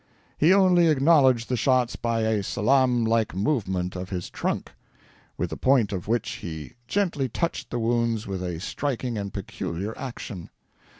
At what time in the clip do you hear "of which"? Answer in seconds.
5.91-6.27